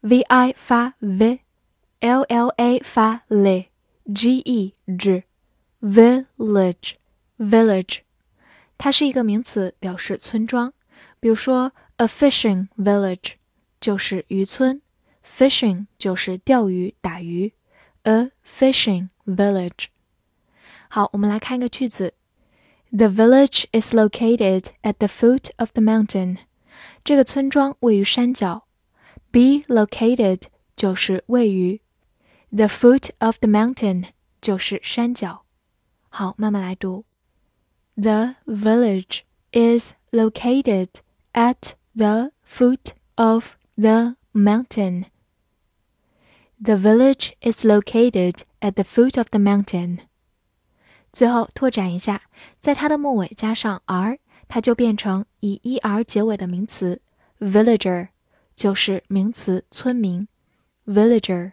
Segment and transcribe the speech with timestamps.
[0.00, 5.24] v i 发 v，l l a 发 l，g e 指
[5.80, 6.94] village
[7.38, 8.00] village，
[8.76, 10.72] 它是一个名词，表示村庄。
[11.20, 13.34] 比如说，a fishing village
[13.80, 14.82] 就是渔村，
[15.24, 17.52] fishing 就是钓鱼打鱼，
[18.02, 19.86] a fishing village。
[20.88, 22.14] 好，我们来看一个句子：
[22.90, 26.38] The village is located at the foot of the mountain。
[27.04, 28.65] 这个村庄位于山脚。
[29.36, 30.42] Be located
[30.76, 31.80] 就是位于，
[32.50, 34.06] the foot of the mountain
[34.40, 35.44] 就是山脚。
[36.08, 37.04] 好，慢慢来读。
[37.94, 39.20] The village
[39.52, 40.88] is located
[41.32, 45.06] at the foot of the mountain.
[46.62, 50.00] The village is located at the foot of the mountain.
[51.12, 52.22] 最后拓展一下，
[52.58, 57.00] 在它的末尾加上 r，它就变成以 er 结尾的名词
[57.40, 58.08] villager。
[58.57, 60.27] 就是名词村民
[60.87, 61.51] ，villager。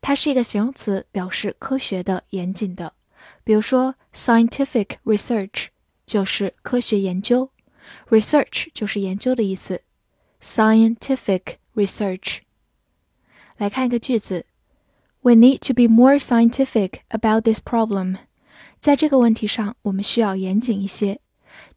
[0.00, 2.94] 它是一个形容词，表示科学的、严谨的。
[3.43, 5.67] 比如说，scientific research
[6.05, 7.51] 就是科学研究，
[8.09, 9.83] research 就是研究的意思。
[10.41, 12.39] scientific research。
[13.57, 14.45] 来看一个句子：
[15.21, 18.17] We need to be more scientific about this problem。
[18.79, 21.19] 在这个问题上，我们需要严谨一些。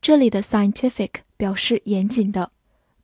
[0.00, 2.52] 这里的 scientific 表示严谨的，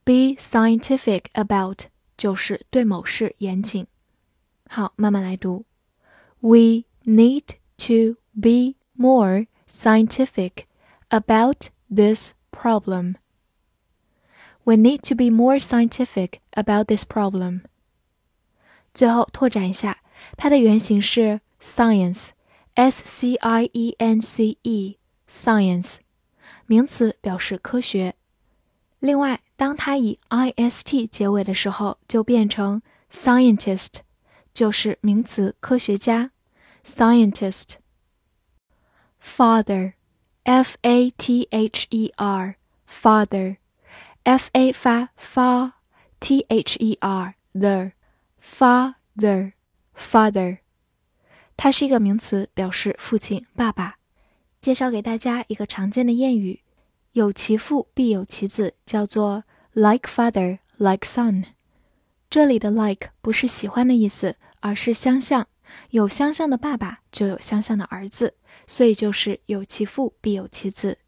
[0.05, 3.85] be scientific about 就是对某事严谨。
[4.69, 5.65] 好，慢慢来读。
[6.39, 7.43] We need
[7.79, 10.65] to be more scientific
[11.09, 13.15] about this problem.
[14.63, 17.61] We need to be more scientific about this problem.
[18.93, 19.99] 最后拓展一下，
[20.37, 25.97] 它的原型是 science，s c i e n c e，science，
[26.65, 28.15] 名词表示科学。
[28.99, 32.81] 另外，当它以 i s t 结尾的时候，就变成
[33.11, 33.99] scientist，
[34.53, 36.31] 就是名词科学家。
[36.83, 37.75] scientist
[39.23, 39.93] father
[40.43, 42.55] f a t h e r
[42.89, 43.57] father
[44.23, 45.73] f a 发 fa
[46.19, 47.91] t h e r the
[48.41, 49.53] father
[49.95, 50.59] father
[51.55, 53.97] 它是一个名词，表示父亲、爸爸。
[54.61, 56.61] 介绍给大家一个常见的谚语：
[57.13, 59.43] 有其父必有其子，叫做
[59.73, 61.43] like father like son。
[62.29, 65.47] 这里的 like 不是喜欢的意思，而是相像。
[65.90, 68.34] 有相像的爸爸，就有相像的儿子，
[68.66, 70.98] 所以就是有其父必有其子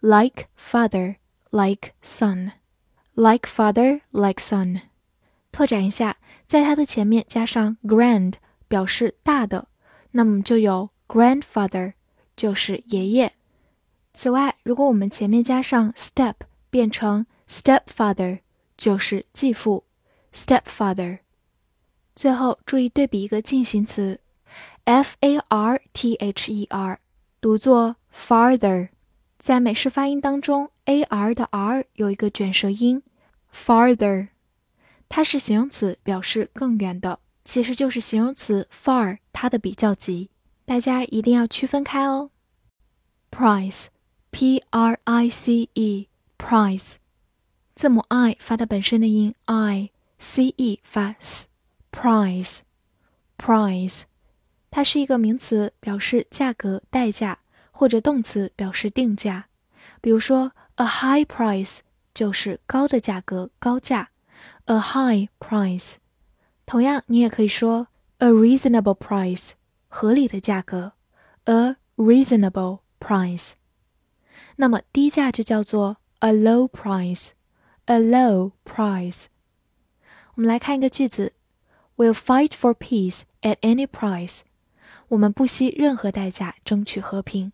[0.00, 1.16] ，like father
[1.50, 4.80] like son，like father like son。
[5.52, 6.16] 拓展一下，
[6.46, 8.34] 在它的前面加上 grand，
[8.66, 9.68] 表示大的，
[10.10, 11.94] 那么就有 grandfather，
[12.36, 13.32] 就是爷爷。
[14.12, 16.34] 此外，如果我们前面加上 step，
[16.70, 18.40] 变成 stepfather，
[18.76, 19.84] 就是继父
[20.32, 21.20] ，stepfather。
[22.14, 24.20] 最后注意对比一个进行词
[24.84, 27.00] ，f a r t h e r，
[27.40, 28.90] 读作 farther。
[29.38, 33.02] 在美式发音当中，a r 的 r 有一个卷舌音
[33.52, 34.28] ，farther。
[35.08, 40.30] 它是形容词，表示更远的，其实就是形容词 far 它的比较级，
[40.64, 42.30] 大家一定要区分开哦。
[43.30, 46.94] price，p r i c e，price，
[47.74, 51.48] 字母 i 发它本身的音 i，c e 发 s。
[51.94, 54.02] price，price，
[54.70, 57.38] 它是一个名词，表示价格、代价，
[57.70, 59.46] 或者动词表示定价。
[60.00, 61.78] 比如说，a high price
[62.12, 64.10] 就是高的价格、高价
[64.64, 65.94] ，a high price。
[66.66, 67.86] 同样，你也可以说
[68.18, 69.52] a reasonable price，
[69.88, 70.94] 合理的价格
[71.44, 73.52] ，a reasonable price。
[74.56, 79.26] 那么低价就叫做 a low price，a low price。
[80.34, 81.34] 我们来看一个句子。
[81.97, 84.41] Will fight for peace at any price。
[85.09, 87.51] 我们不惜任何代价争取和平。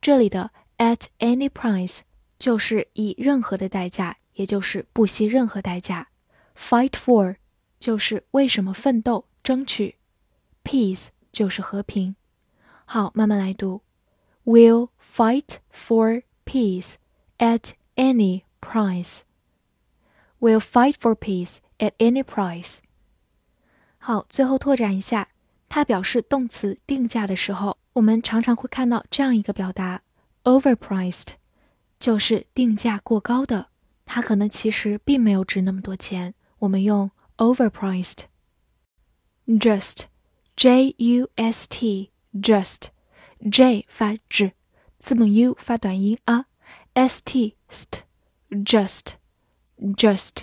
[0.00, 2.00] 这里的 at any price
[2.38, 6.08] 就是以任何的代价，也就是不惜任何代价。
[6.56, 7.36] Fight for
[7.78, 9.96] 就是为什么奋斗、争取。
[10.64, 12.16] Peace 就是和平。
[12.84, 13.82] 好，慢慢来读。
[14.44, 16.94] Will fight for peace
[17.38, 19.20] at any price.
[20.40, 22.78] Will fight for peace at any price.
[23.97, 25.27] 好，最后拓展一下，
[25.67, 30.03] 它表示动词定价的时候，我们常常会看到这样一个表达
[30.43, 31.29] ：overpriced，
[31.99, 33.67] 就是定价过高的，
[34.05, 36.35] 它可能其实并没有值那么多钱。
[36.59, 38.25] 我们用 overpriced。
[39.47, 44.53] just，j u s t，just，j 发 j，
[44.99, 46.45] 字母 u 发短音啊
[46.93, 50.41] ，s t st，just，just，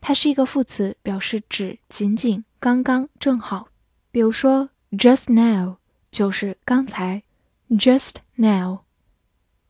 [0.00, 2.44] 它是一个副词，表示指仅仅。
[2.58, 3.68] 刚刚正好，
[4.10, 5.76] 比如说 just now
[6.10, 7.22] 就是刚才
[7.70, 8.80] ，just now。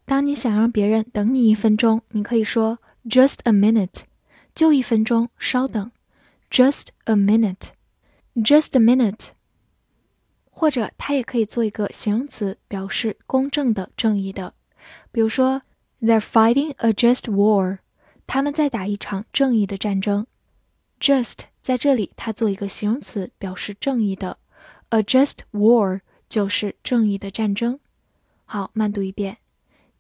[0.05, 4.01] 当你想让别人等你一分钟，你可以说 just a minute，
[4.55, 5.93] 就一分钟，稍等
[6.51, 9.29] ，just a minute，just a minute。
[10.51, 14.55] 或者它也可以做一个形容词，表示公正的、正义的。
[15.13, 15.63] 比如说
[16.03, 17.79] they're fighting a just war，
[18.33, 20.25] 他们在打一场正义的战争。
[21.01, 24.39] just 在这里，它做一个形容词，表示正义的。
[24.91, 27.81] A just war 就是正义的战争。
[28.45, 29.39] 好，慢读一遍。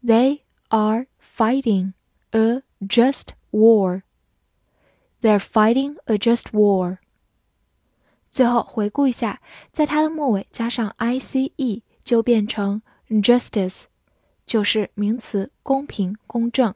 [0.04, 1.94] They are fighting
[2.30, 4.02] a just war.
[5.20, 6.98] They're fighting a just war.
[8.30, 9.42] 最后回顾一下，
[9.72, 13.86] 在它的末尾加上 i c e 就变成 justice，
[14.46, 16.72] 就是名词，公平、公正。